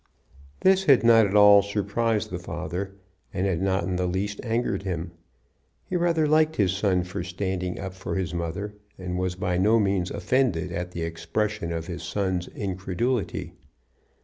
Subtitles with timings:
[0.61, 2.95] This had not at all surprised the father,
[3.31, 5.11] and had not in the least angered him.
[5.85, 9.79] He rather liked his son for standing up for his mother, and was by no
[9.79, 13.53] means offended at the expression of his son's incredulity.